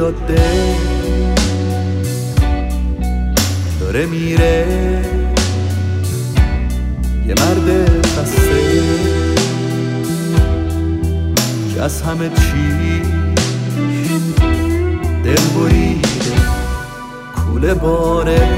جاده. 0.00 0.76
داره 3.80 4.06
میره. 4.06 4.66
یه 7.26 7.34
مرد 7.34 8.06
خسته. 8.06 8.82
که 11.74 11.82
از 11.82 12.02
همه 12.02 12.28
چی 12.28 13.02
دل 15.24 15.40
بریده. 15.56 16.08
کوله 17.36 17.74
باره. 17.74 18.48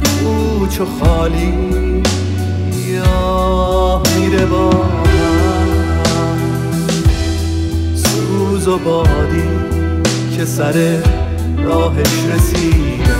پوچ 0.00 0.80
خالی 1.00 1.52
که 10.38 10.44
سر 10.44 10.96
راهش 11.64 12.24
رسیده. 12.34 13.14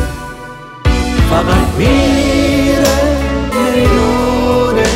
فقط 1.30 1.74
میره 1.78 2.98
نمی‌دونه 3.54 4.86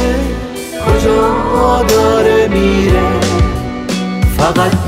کجا 0.87 1.83
داره 1.89 2.49
میره؟ 2.49 3.03
فقط 4.39 4.82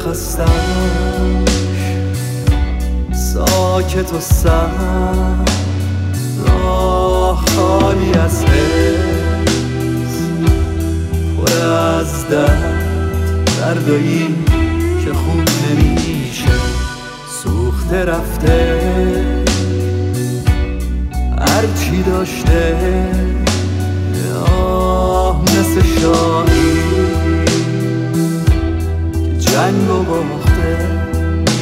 خستم. 0.00 1.44
ساکت 3.12 4.12
و 4.12 4.20
سم 4.20 5.44
راه 6.46 7.44
خالی 7.56 8.12
از 8.12 8.44
حس. 8.44 9.30
پر 11.36 11.66
از 11.66 12.28
درد. 12.28 12.80
دردایی 13.60 14.34
که 15.04 15.12
خوب 15.12 15.48
نمیشه 15.70 16.52
سوخته 17.42 18.04
رفته. 18.04 18.80
هرچی 21.38 22.02
داشته. 22.02 22.76
آه 24.46 25.42
مثل 25.42 26.00
شاهی 26.00 26.49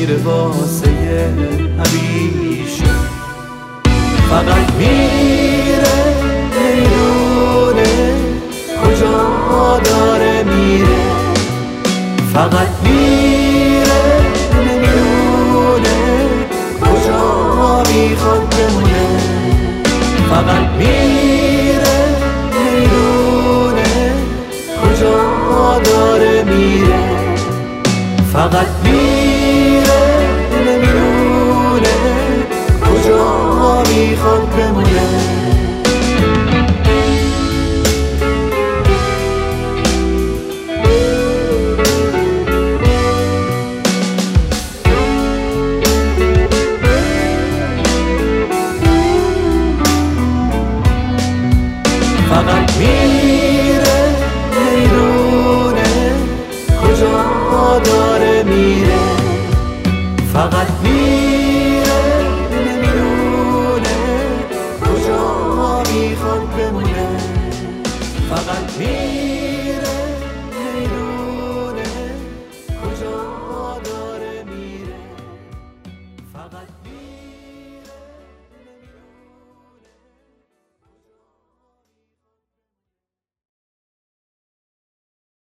میره 0.08 0.22
واسه 0.22 0.88
همیشه. 1.78 2.84
فقط 4.30 4.72
میره 4.78 5.98
نمی‌دونه 6.56 8.14
کجا 8.84 9.80
داره 9.84 10.42
میره. 10.42 10.98
فقط 12.34 12.68
میره 12.84 14.02
نمی‌دونه 14.54 15.98
کجا 16.80 17.82
می‌خواد 17.92 18.54
بمونه. 18.54 19.06
فقط 20.30 20.66
میره 20.78 21.98
نمی‌دونه 22.54 24.12
کجا 24.82 25.80
داره 25.84 26.44
میره. 26.44 26.98
فقط 28.32 28.66
میره 28.84 29.27
بمونه. 34.58 35.08
فقط 52.30 52.76
میره 52.78 54.00
نمی‌دونه 54.56 56.12
کجا 56.82 57.78
داره 57.84 58.42
میره؟ 58.42 58.98
فقط 60.32 60.77